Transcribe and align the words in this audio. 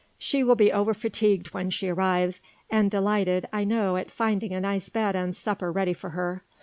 She 0.17 0.43
will 0.43 0.55
be 0.55 0.71
over 0.71 0.95
fatigued 0.95 1.53
when 1.53 1.69
she 1.69 1.87
arrives, 1.87 2.41
and 2.71 2.89
delighted 2.89 3.47
I 3.53 3.63
know 3.63 3.97
at 3.97 4.09
finding 4.09 4.51
a 4.51 4.59
nice 4.59 4.89
bed 4.89 5.15
and 5.15 5.35
supper 5.35 5.71
ready 5.71 5.93
for 5.93 6.09
her. 6.09 6.43